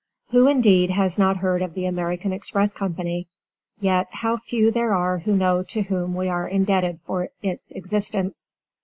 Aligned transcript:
Who, 0.31 0.47
indeed, 0.47 0.89
has 0.89 1.19
not 1.19 1.37
heard 1.37 1.61
of 1.61 1.75
the 1.75 1.85
American 1.85 2.33
Express 2.33 2.73
Company? 2.73 3.27
Yet, 3.79 4.07
how 4.09 4.37
few 4.37 4.71
there 4.71 4.95
are 4.95 5.19
who 5.19 5.35
know 5.35 5.61
to 5.61 5.83
whom 5.83 6.15
we 6.15 6.27
are 6.27 6.47
indebted 6.47 7.01
for 7.05 7.29
its 7.43 7.69
existence. 7.73 8.55